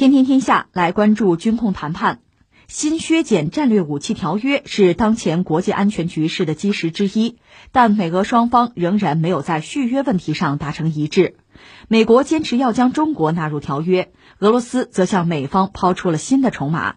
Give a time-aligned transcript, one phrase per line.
[0.00, 2.20] 天天天下来关注军控谈判。
[2.68, 7.36] 新削减战略武器条约是当前国际安全局势的基石之一，
[7.70, 11.36] 但美俄双方仍然没有在续约问题上达成一致。
[11.86, 16.94] 美国坚持要将中国纳入条约，俄罗斯则向美方抛出了新的筹码。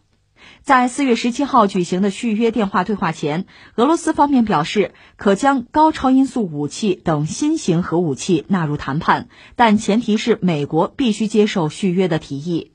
[0.61, 9.27] 在四月十七号举行的续约电话对话前，俄罗斯方面表示可将高超音速武器等新型核武器纳入谈判，
[9.57, 12.71] 但前提是美国必须接受续约的提议。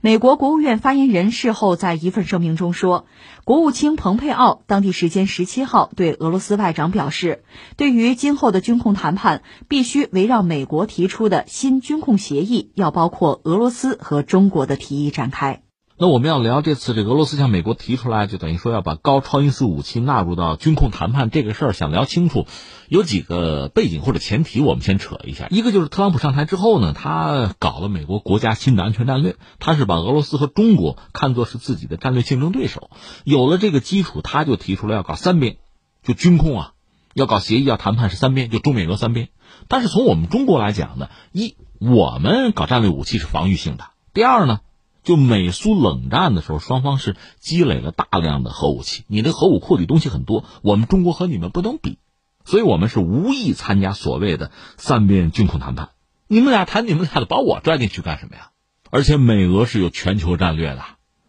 [0.00, 3.06] 美国国务院发言人事后在一份声明中说，
[3.44, 7.44] 国务卿蓬佩奥当地时间十七号对俄罗斯外长表示，
[7.76, 15.65] 对于今后的军控谈判，必须围绕美国提出的新军控协议，要包括俄罗斯和中国的提议展开。
[15.98, 22.46] 那我们要聊这次这俄罗斯向美国提出来，就等于说要把高超音速武器纳入到军控谈判这个事儿，想聊清楚，
[22.90, 25.46] 有几个背景或者前提，我们先扯一下。
[25.48, 32.90] 一个就是特朗普上台之后呢，他搞了美国国家新的安全战略，他是把俄罗斯和中国看作是自己的战略竞争对手。
[33.24, 35.56] 有了这个基础，他就提出了要搞三边，
[36.02, 36.72] 就军控啊，
[37.14, 39.30] 要搞协议，要谈判是三边，就中美俄三边。
[39.66, 44.60] 但是从我们中国来讲呢，一我们搞战略武器是防御性的，第二呢。
[45.06, 51.98] 就美苏冷战的时候，双方是积累了大量的核武器，你的核武库里东西很多，我们中国和你们不能比，
[52.44, 55.90] 所以我们是无意参加所谓的三边军控谈判。
[56.26, 58.50] 你们俩谈你们俩的，把我拽进去干什么呀？
[58.90, 60.82] 而且美俄是有全球战略的，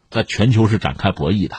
[0.10, 1.56] 在全球是展开博弈的，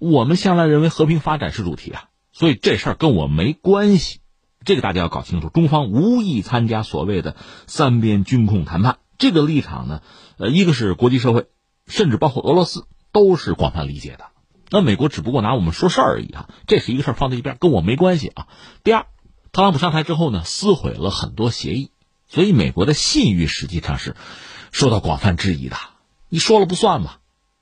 [0.00, 4.18] 我们向来认为和平发展是主题啊，所以这事儿跟我没关系，
[4.64, 5.48] 这个大家要搞清楚。
[5.48, 7.36] 中方无意参加所谓的
[7.68, 10.02] 三边军控谈判，这个立场呢，
[10.36, 11.46] 呃，一个是国际社会。
[11.84, 14.26] 甚至包括俄罗斯都是广泛理解的，
[14.70, 18.46] 那美国只不过拿我们说事儿而已啊，这是一个事儿放在一边，跟我没关系啊。
[18.84, 19.06] 第二，
[19.50, 21.90] 特朗普上台之后呢，撕毁了很多协议，
[22.28, 24.14] 所以美国的信誉实际上是
[24.70, 25.76] 受到广泛质疑的。
[26.28, 27.16] 你说了不算嘛？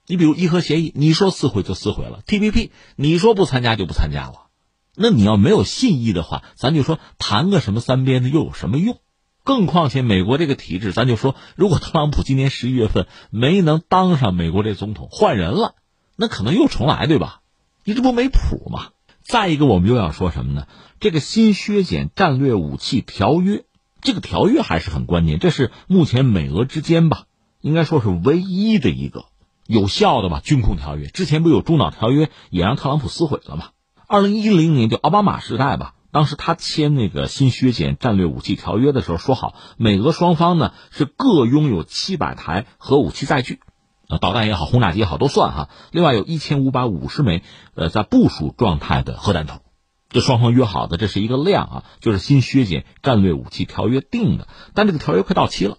[0.07, 4.49] 你比如伊核协议，你说撕毁就撕毁了；TPP，你说不参加就不参加了。
[4.95, 9.01] 那你要没有信义的话，咱就说谈个什么三边的又有什么用？
[9.43, 15.75] 更况且，美国这个体制，咱就说，如果特朗普今年十一月份没能当上美国这总统，换人了，
[16.17, 17.41] 那可能又重来，对吧？
[17.85, 18.89] 你这不没谱吗？
[19.23, 20.67] 再一个，我们又要说什么呢？
[20.99, 23.65] 这个新削减战略武器条约，
[24.03, 27.25] 这个条约还是很关键，这是目前美俄之间吧，
[27.61, 29.25] 应该说是唯一的一个
[29.67, 31.07] 有效的吧军控条约。
[31.07, 33.71] 之前不有中导条约，也让特朗普撕毁了吗？
[34.07, 35.95] 二零一零年就奥巴马时代吧。
[36.13, 43.61] 当时他签那个新削减战略武器条约的时候，说好美俄双方呢是各拥有七百台核武器载具，
[44.09, 45.69] 啊，导弹也好，轰炸机也好都算哈。
[45.93, 47.45] 另外有一千五百五十枚
[47.75, 49.61] 呃在部署状态的核弹头，
[50.09, 54.49] 这双方约好的，这是一个量啊，就是新削减战略武器条约定的。
[54.75, 55.77] 但这个条约快到期了，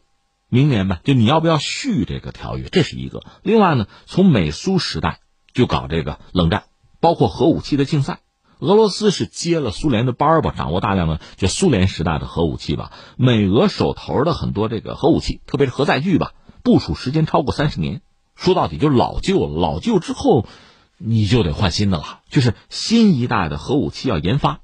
[0.48, 3.22] 明年吧，就你要不要续这个条约，这是一个。
[3.44, 5.20] 另外呢，从美苏时代
[5.54, 6.64] 就搞这个冷战，
[7.02, 8.20] 包括核武器的竞赛。
[8.62, 12.92] 俄罗斯是接了苏联的班儿吧，掌握大量的就苏联时代的核武器吧。
[13.18, 18.04] 美俄手头的很多这个核武器，特别是核载具吧，部署时间超过三十年，
[18.36, 19.60] 说到底就是老旧了。
[19.60, 20.46] 老旧之后，
[21.00, 24.60] 你就得换新的了，就是新一代的核武器要研发。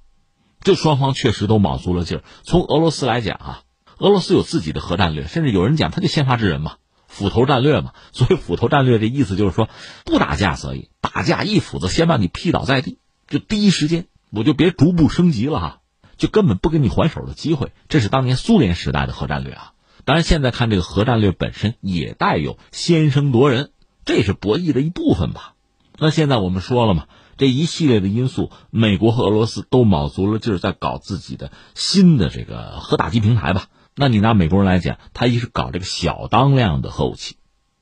[0.62, 2.24] 这双方确实都卯足了劲儿。
[2.44, 3.62] 从俄罗斯来讲啊，
[3.97, 6.75] 俄罗斯有自己的核战略，甚至有人讲他就先发制人嘛，
[7.07, 7.94] 斧头战略嘛。
[8.12, 9.69] 所以斧头战略这意思就是说，
[10.06, 13.00] 不打架则已，打架一斧子先把你劈倒在地。
[13.28, 15.82] 就第一时间，我就别逐步升级了哈，
[16.18, 17.72] 就根本不给你还手的机会。
[17.90, 19.74] 这是当年苏联时代的核战略啊。
[20.06, 23.72] 当然，现在看这个核战略本身也带有先声夺人，
[24.06, 25.56] 这也是博弈的一部分吧。
[25.98, 33.66] 那现在我们说了嘛，这一系列的因素，美国和俄罗斯都卯足了劲儿在搞自己的新的这个核打击平台吧。
[33.96, 37.36] 那你拿美国人来讲，他一是搞这个小当量的核武器，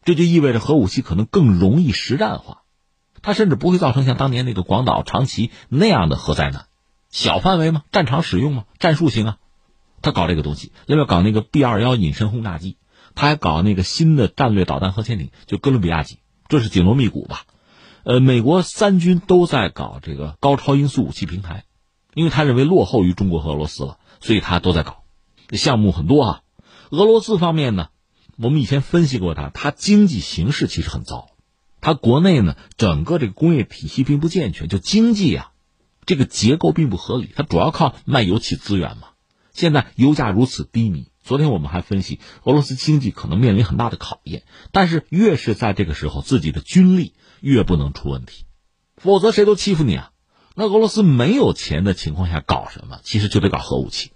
[0.03, 2.63] 这就意味着核武器可能更容易实战化。
[3.25, 6.67] 它甚至不会造成像当年那个广岛、长崎那样的核灾难，
[7.09, 9.37] 小范围嘛，战场使用嘛，战术型啊。
[10.03, 12.77] 他搞这个东西，另外搞那个 B 二幺隐身轰炸机，
[13.15, 17.45] 他还搞那个新的战略导弹核潜艇，就哥伦比亚级，这是紧锣密鼓吧？
[18.03, 21.63] 呃，美国三军都在搞这个高超音速武器平台，
[22.13, 25.01] 因为他认为落后于中国和俄罗斯了，所以他都在搞，
[25.49, 26.41] 项目很多啊。
[26.91, 27.87] 俄罗斯方面呢，
[28.37, 31.29] 我们以前分析过，他他经济形势其实很糟。
[31.85, 35.51] 它国内呢，整个这个工业体系并不健全，就经济啊，
[36.07, 37.29] 这个结构并不合理。
[37.35, 39.09] 它主要靠卖油气资源嘛。
[39.53, 44.41] 现在油价如此低迷，昨天我们还分析，俄罗斯经济可能面临很大的考验。
[44.71, 48.45] 但是越是在这个时候，自己的军力越不能出问题，
[48.97, 50.09] 否则谁都欺负你啊。
[50.55, 52.99] 那俄罗斯没有钱的情况下搞什么？
[53.03, 54.11] 其实就得搞核武器。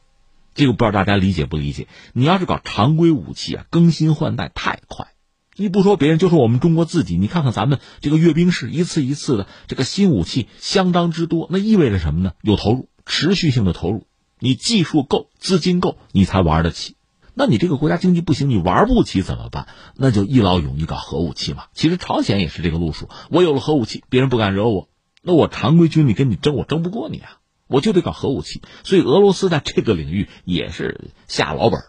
[0.56, 1.88] 这个不知道大家理解不理解？
[2.14, 5.14] 你要是搞常规武器啊，更新换代太快。
[5.56, 12.34] 你不说别人，就说我们中国自己，你看看咱们这个阅兵式，一次一次的这个新武器相当之多，那意味着什么呢？
[12.42, 14.08] 有投入，持续性的投入，
[14.40, 16.96] 你技术够，资金够，你才玩得起。
[17.34, 19.68] 那你这个国家经济不行，你玩不起怎么办？
[19.96, 21.66] 那就一劳永逸搞核武器嘛。
[21.74, 24.90] 其实朝鲜也是这个路数，我有了核武器，别人不敢惹我，
[25.22, 28.62] 那我常规军力跟你争，我争不过你啊，我就得搞核武器。
[28.84, 31.82] 所以俄罗斯在这个领域也是下老本，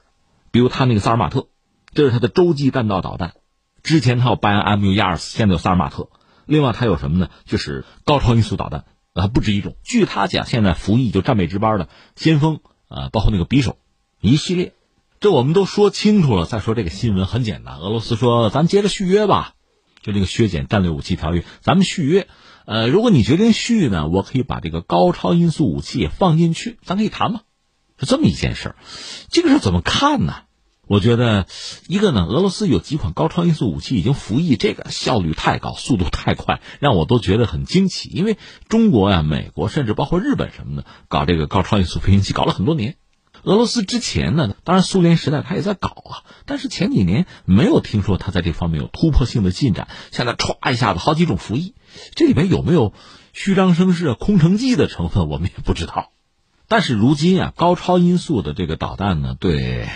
[0.50, 1.48] 比如他那个萨尔马特，
[1.94, 3.34] 这是他的洲际弹道导弹。
[3.82, 6.08] 之前他有拜安 MU 亚二四，现在有萨尔马特。
[6.46, 7.28] 另外他有什么呢？
[7.44, 9.76] 就是高超音速导弹，啊，不止一种。
[9.84, 13.78] 据他讲，现在服役就战备值班的先锋，啊，包括那个匕首，
[14.20, 14.74] 一系列。
[15.20, 16.46] 这我们都说清楚了。
[16.46, 19.52] 再说这个新闻很简单，俄罗斯说咱接着续约吧，
[20.02, 22.26] 就这个削减战略武器条约，咱们续约。
[22.66, 27.42] 呃，如果你决定续呢，我可以把这个高超音速武器放进去，咱可以谈嘛，
[27.98, 28.76] 是这么一件事儿。
[29.28, 30.34] 这个事怎么看呢？
[30.90, 31.46] 我觉得，
[31.86, 38.08] 一个呢，俄罗斯有几款高超音速武器已经服役，这个效率太高，速度太快，让我都觉得很惊奇。
[38.08, 38.38] 因为
[38.68, 42.96] 中国呀、美国，甚至包括日本什么的，搞这个高超音速飞行器搞了很多年。
[43.44, 49.86] 俄罗斯之前呢，当然苏联时代他也在搞啊，但是前几年没有听说他在这方面有突破性的进展。
[50.10, 51.76] 现在歘一下子好几种服役，
[52.16, 52.92] 这里面有没有
[53.32, 56.10] 虚张声势、空城计的成分，我们也不知道。
[56.66, 59.88] 但是如今啊，高超音速的这个导弹呢，对。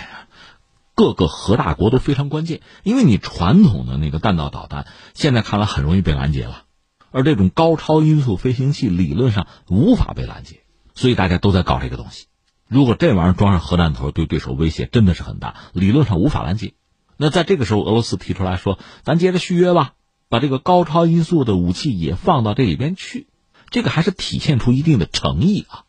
[0.95, 6.63] 各个核大国都非常关键，因为你传统的那个弹道导弹现在看来很容易被拦截了，
[7.11, 10.61] 而这种高超音速飞行器理论上无法被拦截，
[10.95, 12.27] 所以大家都在搞这个东西。
[12.67, 16.73] 如果这玩意儿装上核弹头，对对手威胁真的是很大，理论上无法拦截。
[17.17, 19.93] 那在这个时候，俄罗斯提出来说：“咱接着续约吧，
[20.29, 23.27] 把这个高超音速的武器也放到这里边去。”
[23.69, 25.84] 这个还是体现出一定的诚意啊。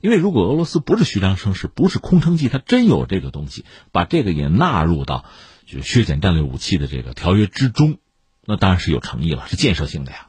[0.00, 5.24] 因为如果俄罗斯不是虚张声势，不是空城计，他真有这个东西，把这个也纳入到
[5.66, 7.98] 就削减战略武器的这个条约之中，
[8.44, 10.28] 那当然是有诚意了，是建设性的呀。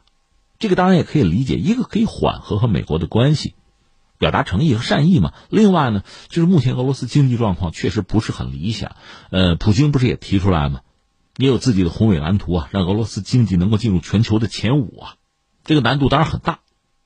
[0.58, 3.54] 这个当然也可以理解，一个可以缓和和美国的关系，
[4.18, 5.32] 表达诚意和善意嘛。
[5.48, 8.94] 另外呢，就是目前俄罗斯经济状况确实不是很理想，
[9.30, 10.80] 呃，普京不是也提出来吗？
[11.38, 15.14] 也有自己的宏伟蓝图啊，让俄罗斯经济能够进入全球的前五啊，
[15.64, 16.60] 这个难度当然很大。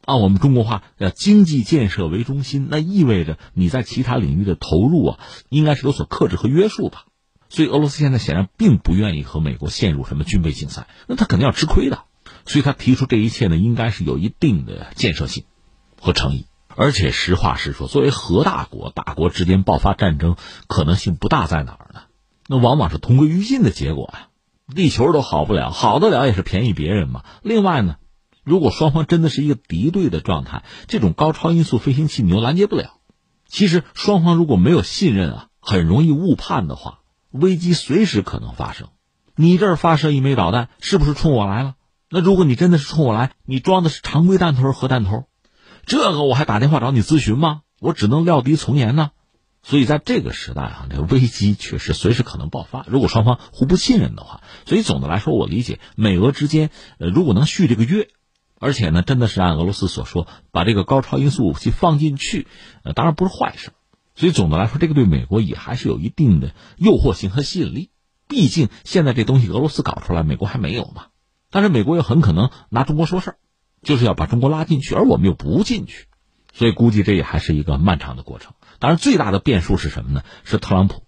[0.06, 5.18] 按我们中国话，要经济建设为中心，那意味着你在其他领域的投入啊，
[5.50, 7.06] 应该是有所克制和约束吧。
[7.48, 12.04] 所以俄罗斯现在显然并不愿意和美国陷入什么军备竞赛，那他肯定要吃亏的。
[12.44, 15.44] 所以他提出这一切呢，应该是有一定的建设性
[16.00, 16.46] 和诚意。
[16.76, 20.36] 而且实话实说，作为核大国，大国之间爆发战争
[20.68, 22.00] 可能性不大，在哪儿呢？
[22.46, 24.28] 那往往是同归于尽的结果呀。
[24.72, 27.24] 地球都好不了，好得了也是便宜别人嘛。
[27.42, 27.96] 另外呢？
[28.46, 32.92] 如果双方真的是一个敌对的状态，这种高超音速飞行器你又拦截不了。
[33.48, 37.00] 其实双方如果没有信任啊，很容易误判的话，
[37.32, 38.86] 危机随时可能发生。
[39.34, 41.74] 你这儿发射一枚导弹，是不是冲我来了？
[42.08, 45.24] 那如果你真的是冲我来，你装的是常规弹头、核弹头，
[45.84, 47.62] 这个我还打电话找你咨询吗？
[47.80, 49.10] 我只能料敌从严呢。
[49.64, 52.86] 所以在这个时代啊，这危机确实随时可能爆发。
[52.88, 56.70] 如果双方互不信任的话，所以总的来说，我理解美俄之间，
[57.00, 58.08] 呃，如果能续这个约。
[58.58, 62.46] 而且呢，真的是按俄罗斯所说，把这个高超音速武器放进去，
[62.82, 63.70] 呃，当然不是坏事。
[64.14, 67.90] 所以总的来说，这个对美国也还是有一定的诱惑性和吸引力。
[68.28, 71.08] 毕竟现在这东西俄罗斯搞出来，美国还没有嘛。
[71.50, 73.36] 但是美国又很可能拿中国说事儿，
[73.82, 76.06] 就是要把中国拉进去，而我们又不进去。
[76.54, 78.54] 所以估计这也还是一个漫长的过程。
[78.78, 80.22] 当然，最大的变数是什么呢？
[80.44, 81.02] 是特朗普，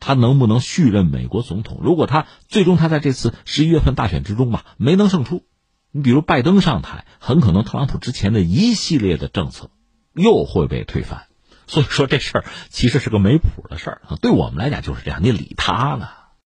[0.00, 1.78] 他能不能续任美国总统？
[1.82, 5.44] 如果他最终他在这次十一月份大选之中吧没能胜出。
[5.92, 9.70] 你比如拜登上台，很可能特朗普之前的一系列的政策
[10.14, 11.26] 又会被推翻，
[11.66, 16.08] 所以说这事儿其实是个没谱的事儿对我们来讲就是这样，你理他呢？